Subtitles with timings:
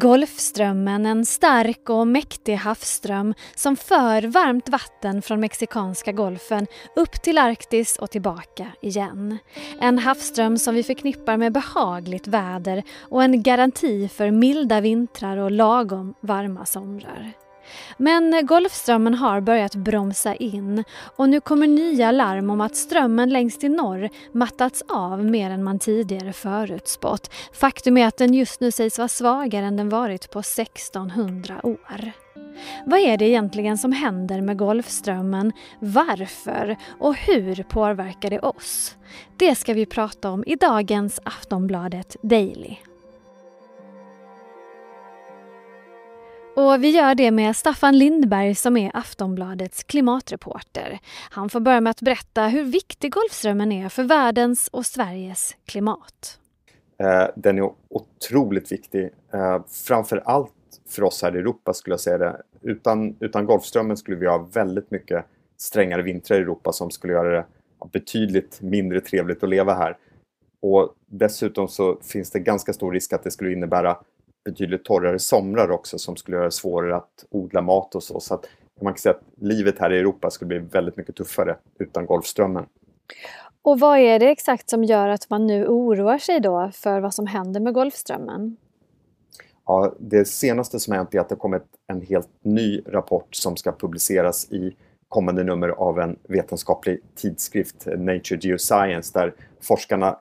[0.00, 6.66] Golfströmmen, en stark och mäktig havsström som för varmt vatten från Mexikanska golfen
[6.96, 9.38] upp till Arktis och tillbaka igen.
[9.80, 15.50] En havsström som vi förknippar med behagligt väder och en garanti för milda vintrar och
[15.50, 17.32] lagom varma somrar.
[17.96, 20.84] Men Golfströmmen har börjat bromsa in
[21.16, 25.64] och nu kommer nya larm om att strömmen längst i norr mattats av mer än
[25.64, 27.34] man tidigare förutspått.
[27.52, 32.12] Faktum är att den just nu sägs vara svagare än den varit på 1600 år.
[32.86, 35.52] Vad är det egentligen som händer med Golfströmmen?
[35.78, 36.76] Varför?
[36.98, 38.96] Och hur påverkar det oss?
[39.36, 42.76] Det ska vi prata om i dagens Aftonbladet Daily.
[46.58, 50.98] Och vi gör det med Staffan Lindberg som är Aftonbladets klimatreporter.
[51.30, 56.40] Han får börja med att berätta hur viktig Golfströmmen är för världens och Sveriges klimat.
[56.98, 59.10] Eh, den är otroligt viktig.
[59.32, 60.52] Eh, Framför allt
[60.88, 62.42] för oss här i Europa skulle jag säga det.
[62.62, 65.24] Utan, utan Golfströmmen skulle vi ha väldigt mycket
[65.56, 67.44] strängare vintrar i Europa som skulle göra det
[67.92, 69.96] betydligt mindre trevligt att leva här.
[70.62, 73.98] Och dessutom så finns det ganska stor risk att det skulle innebära
[74.44, 78.20] betydligt torrare somrar också som skulle göra det svårare att odla mat och så.
[78.20, 78.46] Så att
[78.82, 82.66] man kan säga att livet här i Europa skulle bli väldigt mycket tuffare utan Golfströmmen.
[83.62, 87.14] Och vad är det exakt som gör att man nu oroar sig då för vad
[87.14, 88.56] som händer med Golfströmmen?
[89.66, 93.72] Ja, det senaste som hänt är att det kommit en helt ny rapport som ska
[93.72, 94.76] publiceras i
[95.08, 100.18] kommande nummer av en vetenskaplig tidskrift, Nature Geoscience, där forskarna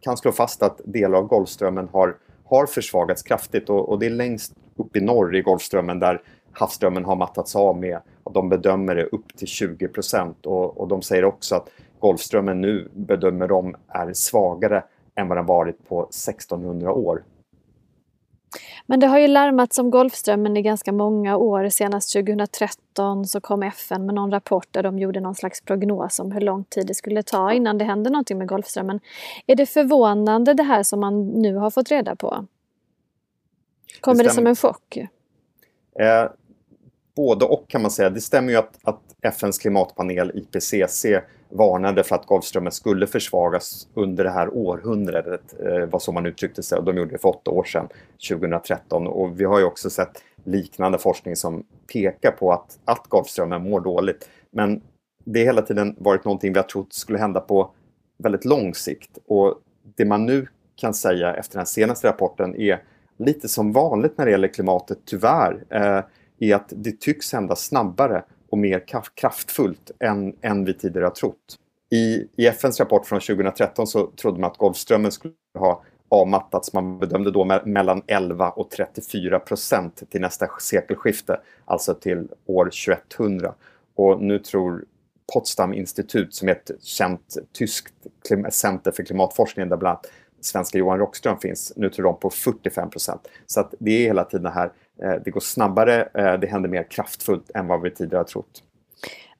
[0.00, 2.16] kan slå fast att delar av Golfströmmen har
[2.48, 7.04] har försvagats kraftigt och, och det är längst upp i norr i Golfströmmen där havsströmmen
[7.04, 11.02] har mattats av med, och de bedömer det upp till 20 procent och, och de
[11.02, 16.92] säger också att Golfströmmen nu bedömer de är svagare än vad den varit på 1600
[16.92, 17.22] år.
[18.90, 21.68] Men det har ju larmats om Golfströmmen i ganska många år.
[21.68, 26.32] Senast 2013 så kom FN med någon rapport där de gjorde någon slags prognos om
[26.32, 29.00] hur lång tid det skulle ta innan det hände någonting med Golfströmmen.
[29.46, 32.46] Är det förvånande det här som man nu har fått reda på?
[34.00, 34.96] Kommer det, det som en chock?
[36.00, 36.30] Eh,
[37.16, 38.10] både och kan man säga.
[38.10, 41.04] Det stämmer ju att, att FNs klimatpanel IPCC
[41.50, 46.62] varnade för att Golfströmmen skulle försvagas under det här århundradet, eh, var så man uttryckte
[46.62, 46.78] sig.
[46.78, 47.88] Och de gjorde det för åtta år sedan,
[48.28, 49.06] 2013.
[49.06, 53.80] Och vi har ju också sett liknande forskning som pekar på att, att Golfströmmen mår
[53.80, 54.28] dåligt.
[54.50, 54.82] Men
[55.24, 57.70] det har hela tiden varit någonting vi har trott skulle hända på
[58.18, 59.18] väldigt lång sikt.
[59.26, 59.54] Och
[59.96, 62.82] det man nu kan säga efter den senaste rapporten är
[63.18, 66.02] lite som vanligt när det gäller klimatet, tyvärr, eh,
[66.40, 71.58] är att det tycks hända snabbare och mer kraftfullt än, än vi tidigare har trott.
[71.90, 76.72] I, I FNs rapport från 2013 så trodde man att Golfströmmen skulle ha avmattats.
[76.72, 82.64] Man bedömde då me mellan 11 och 34 procent till nästa sekelskifte, alltså till år
[82.64, 83.54] 2100.
[83.94, 84.84] Och nu tror
[85.32, 87.94] Potsdam institut som är ett känt tyskt
[88.50, 90.06] center för klimatforskning där bland annat
[90.40, 93.28] svenska Johan Rockström finns, nu tror de på 45 procent.
[93.46, 94.72] Så att det är hela tiden det här,
[95.24, 98.62] det går snabbare, eh, det händer mer kraftfullt än vad vi tidigare har trott.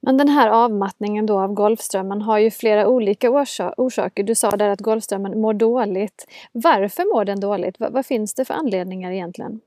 [0.01, 3.31] Men den här avmattningen då av Golfströmmen har ju flera olika
[3.77, 4.23] orsaker.
[4.23, 6.27] Du sa där att Golfströmmen mår dåligt.
[6.53, 7.77] Varför mår den dåligt?
[7.79, 9.61] vad finns det för anledningar egentligen?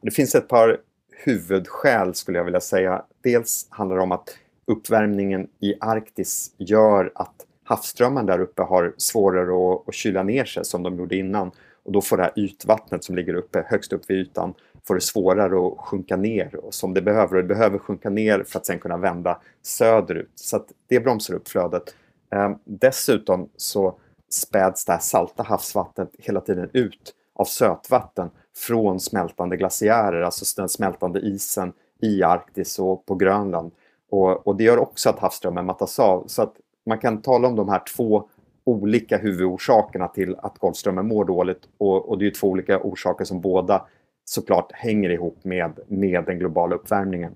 [0.00, 0.78] Det finns ett par
[1.24, 3.02] huvudskäl skulle jag vilja säga.
[3.22, 7.34] Dels handlar det om att uppvärmningen i Arktis gör att
[7.64, 11.50] havsströmmar där uppe har svårare att, att kyla ner sig som de gjorde innan.
[11.82, 14.54] Och då får det här ytvattnet som ligger uppe högst upp vid ytan
[14.88, 17.36] får det svårare att sjunka ner och som det behöver.
[17.36, 20.32] Och det behöver sjunka ner för att sen kunna vända söderut.
[20.34, 21.94] Så att det bromsar upp flödet.
[22.30, 23.98] Ehm, dessutom så
[24.30, 30.68] späds det här salta havsvattnet hela tiden ut av sötvatten från smältande glaciärer, alltså den
[30.68, 33.72] smältande isen i Arktis och på Grönland.
[34.10, 36.24] Och, och det gör också att havsströmmen mattas av.
[36.26, 36.54] Så att
[36.86, 38.28] man kan tala om de här två
[38.68, 43.40] olika huvudorsakerna till att Golfströmmen mår dåligt och, och det är två olika orsaker som
[43.40, 43.86] båda
[44.24, 47.32] såklart hänger ihop med, med den globala uppvärmningen.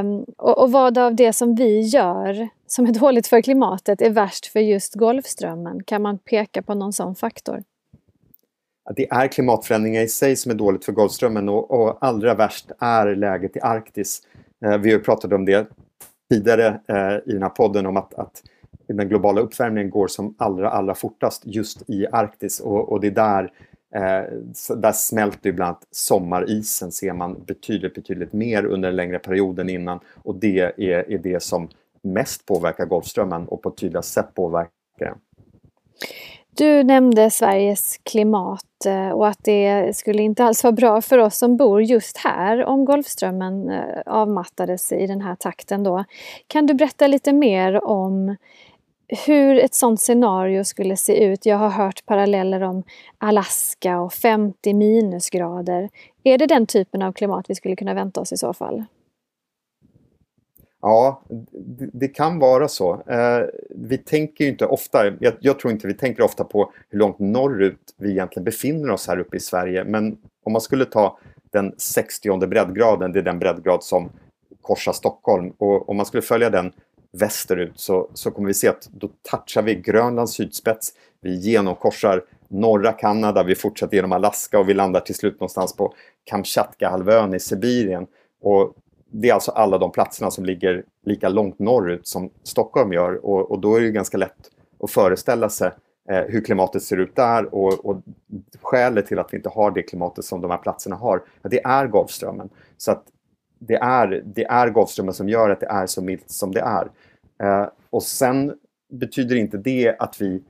[0.00, 4.10] Um, och, och, vad av det som vi gör som är dåligt för klimatet är
[4.10, 5.82] värst för just Golfströmmen?
[5.82, 7.62] Kan man peka på någon sån faktor?
[8.96, 13.14] Det är klimatförändringar i sig som är dåligt för Golfströmmen och, och allra värst är
[13.14, 14.22] läget i Arktis.
[14.66, 15.68] Uh, vi har pratat om det
[16.30, 18.42] tidigare eh, i den här podden om att, att
[18.96, 23.10] den globala uppvärmningen går som allra, allra fortast just i Arktis och, och det är
[23.10, 23.52] där
[23.94, 24.22] Eh,
[24.76, 29.58] där smälter ju bland annat sommarisen ser man betydligt, betydligt mer under en längre period
[29.58, 31.68] än innan och det är, är det som
[32.02, 35.18] mest påverkar Golfströmmen och på ett tydligast sätt påverkar den.
[36.56, 41.38] Du nämnde Sveriges klimat eh, och att det skulle inte alls vara bra för oss
[41.38, 46.04] som bor just här om Golfströmmen eh, avmattades i den här takten då.
[46.46, 48.36] Kan du berätta lite mer om
[49.26, 51.46] hur ett sådant scenario skulle se ut?
[51.46, 52.82] Jag har hört paralleller om
[53.18, 55.88] Alaska och 50 minusgrader.
[56.24, 58.84] Är det den typen av klimat vi skulle kunna vänta oss i så fall?
[60.82, 61.22] Ja,
[61.92, 63.02] det, kan vara så.
[63.06, 67.18] Eh, vi tänker inte ofta, jag, jag, tror inte vi tänker ofta på hur långt
[67.18, 69.84] norrut vi egentligen befinner oss här uppe i Sverige.
[69.84, 71.18] Men om man skulle ta
[71.50, 74.10] den 60 breddgraden, det är den breddgrad som
[74.62, 75.52] korsar Stockholm.
[75.58, 76.72] Och om man skulle följa den
[77.12, 80.92] västerut så, så kommer vi se att då touchar vi Grönlands sydspets.
[81.20, 85.94] Vi genomkorsar norra Kanada, vi fortsätter genom Alaska och vi landar till slut någonstans på
[86.24, 88.06] Kamtjatka-halvön i Sibirien.
[88.40, 88.74] Och
[89.10, 93.50] det är alltså alla de platserna som ligger lika långt norrut som Stockholm gör och,
[93.50, 95.70] och då är det ganska lätt att föreställa sig
[96.10, 98.02] eh, hur klimatet ser ut där och, och
[98.62, 101.86] skälet till att vi inte har det klimatet som de här platserna har, det är
[101.86, 102.48] Golfströmmen.
[102.76, 103.04] Så att
[103.60, 106.90] det är, det är Golfströmmen som gör att det är så milt som det är.
[107.42, 108.54] Eh, och sen
[108.92, 110.42] betyder inte det att vi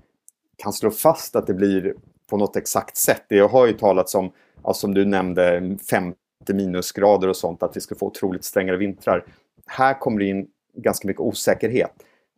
[0.56, 1.94] kan slå fast att det blir
[2.30, 3.22] på något exakt sätt.
[3.28, 4.32] Det har ju talats om,
[4.64, 6.16] ja, som du nämnde, 50
[6.52, 9.24] minusgrader och sånt, att vi ska få otroligt strängare vintrar.
[9.66, 11.92] Här kommer det in ganska mycket osäkerhet,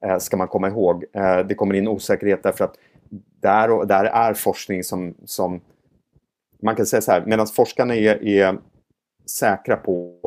[0.05, 1.05] eh, ska man komma ihåg.
[1.13, 2.75] Eh, det kommer in osäkerhet därför att
[3.41, 5.61] där, där är forskning som, som
[6.63, 8.59] man kan säga så här, medan forskarna är, är
[9.27, 10.19] säkra på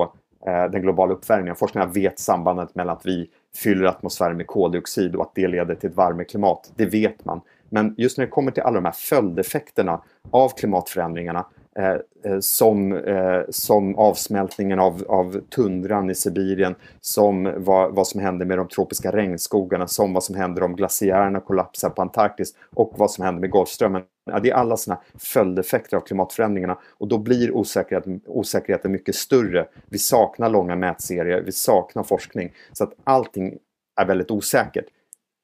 [0.48, 5.22] Eh, den globala uppvärmningen, forskarna vet sambandet mellan att vi fyller atmosfären med koldioxid och
[5.22, 6.72] att det leder till ett varmare klimat.
[6.76, 7.42] det vet man.
[7.76, 10.02] Men just när det kommer till alla de här följdeffekterna
[10.32, 11.46] av klimatförändringarna
[11.80, 18.22] eh, eh, som, eh, som avsmältningen av, av tundran i Sibirien, som vad, vad som
[18.22, 22.94] händer med de tropiska regnskogarna, som vad som händer om glaciärerna kollapsar på Antarktis och
[22.98, 24.04] vad som händer med Golfströmmen.
[24.32, 29.68] Ja, det är alla sådana följdeffekter av klimatförändringarna och då blir osäkerheten, osäkerheten mycket större.
[29.90, 33.58] Vi saknar långa mätserier, vi saknar forskning så att allting
[33.96, 34.86] är väldigt osäkert.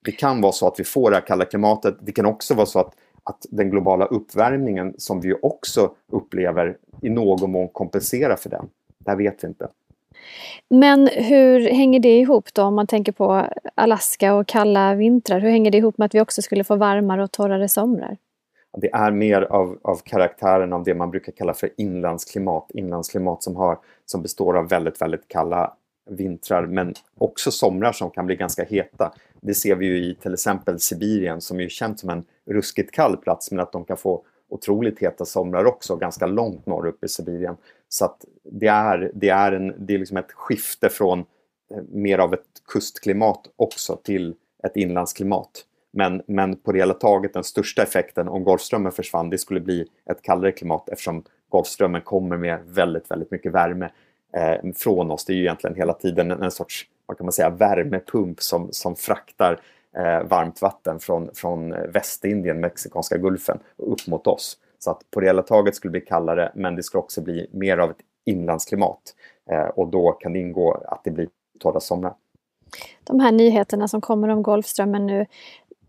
[0.05, 1.97] Det kan vara så att vi får det här kalla klimatet.
[2.01, 7.09] Det kan också vara så att att den globala uppvärmningen som vi också upplever i
[7.09, 8.69] någon mån kompenserar för den.
[8.97, 9.67] Det här vet vi inte.
[10.69, 15.39] Men hur hänger det ihop då om man tänker på Alaska och kalla vintrar?
[15.39, 18.17] Hur hänger det ihop med att vi också skulle få varmare och torrare somrar?
[18.77, 22.71] Det är mer av, av karaktären av det man brukar kalla för inlandsklimat.
[22.73, 25.73] Inlandsklimat som, har, som består av väldigt, väldigt kalla
[26.09, 29.13] vintrar men också somrar som kan bli ganska heta.
[29.41, 33.17] Det ser vi ju i till exempel Sibirien som är känt som en ruskigt kall
[33.17, 37.07] plats men att de kan få otroligt heta somrar också ganska långt norr upp i
[37.07, 37.57] Sibirien.
[37.89, 42.17] Så att det är, det är, en, det är liksom ett skifte från eh, mer
[42.17, 45.65] av ett kustklimat också till ett inlandsklimat.
[45.93, 49.87] Men, men på det hela taget den största effekten om Golfströmmen försvann det skulle bli
[50.11, 53.89] ett kallare klimat eftersom Golfströmmen kommer med väldigt, väldigt mycket värme
[54.33, 55.25] eh, från oss.
[55.25, 58.67] Det är ju egentligen hela tiden en, en sorts vad kan man säga, värmepump som,
[58.71, 59.61] som fraktar
[59.97, 64.57] eh, varmt vatten från, från eh, Västindien, Mexikanska gulfen, upp mot oss.
[64.79, 67.47] Så att på det hela taget skulle det bli kallare men det skulle också bli
[67.51, 69.01] mer av ett inlandsklimat
[69.51, 71.29] eh, och då kan det ingå att det blir
[71.59, 72.13] torra somrar.
[73.03, 75.25] De här nyheterna som kommer om Golfströmmen nu,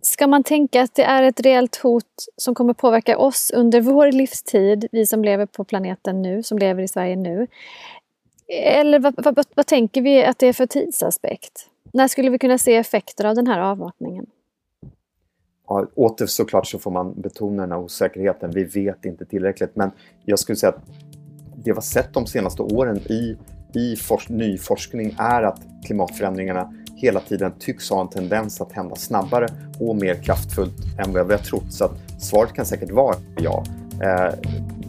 [0.05, 2.05] Ska man tänka att det är ett reellt hot
[2.37, 6.83] som kommer påverka oss under vår livstid, vi som lever på planeten nu, som lever
[6.83, 7.47] i Sverige nu?
[8.49, 11.69] Eller vad, vad, vad, tänker vi att det är för tidsaspekt?
[11.93, 14.27] När skulle vi kunna se effekter av den här avmattningen?
[15.69, 18.51] Ja, åter såklart så får man betona den här osäkerheten.
[18.51, 19.77] Vi vet inte tillräckligt.
[19.77, 19.91] Men
[20.25, 20.83] jag skulle säga att
[21.57, 23.37] det vi har sett de senaste åren i,
[23.75, 28.97] i forsk ny forskning är att klimatförändringarna hela tiden tycks ha en tendens att hända
[28.97, 29.49] snabbare
[29.81, 31.73] och mer kraftfullt än vad vi har trott.
[31.73, 33.65] Så att svaret kan säkert vara ja.
[34.03, 34.35] Eh,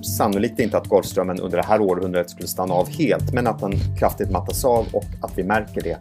[0.03, 3.73] sannolikt inte att Golfströmmen under det här århundradet skulle stanna av helt, men att den
[3.99, 5.97] kraftigt mattas av och att vi märker det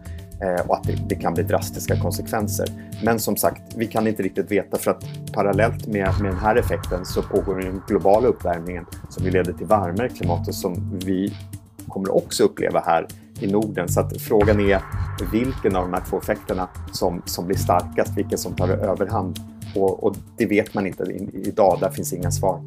[0.46, 2.68] eh, och att det, det, kan bli drastiska konsekvenser.
[3.04, 6.56] Men som sagt, vi kan inte riktigt veta för att parallellt med, med den här
[6.56, 11.34] effekten så pågår den globala uppvärmningen som leder till varmare klimat och som vi
[11.88, 13.06] kommer också uppleva här
[13.40, 13.88] i Norden.
[13.88, 14.82] Så att frågan är
[15.32, 19.38] vilken av de här två effekterna som, som blir starkast, vilken som tar överhand.
[19.76, 22.60] Och, och det vet man inte idag, där finns inga svar.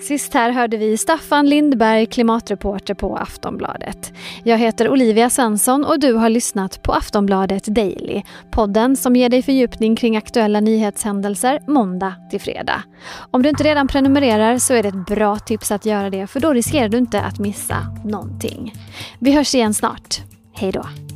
[0.00, 4.12] Sist här hörde vi Staffan Lindberg, klimatreporter på Aftonbladet.
[4.42, 8.22] Jag heter Olivia Svensson och du har lyssnat på Aftonbladet Daily.
[8.50, 12.82] Podden som ger dig fördjupning kring aktuella nyhetshändelser måndag till fredag.
[13.30, 16.40] Om du inte redan prenumererar så är det ett bra tips att göra det för
[16.40, 18.74] då riskerar du inte att missa någonting.
[19.18, 20.20] Vi hörs igen snart.
[20.54, 21.09] Hej då!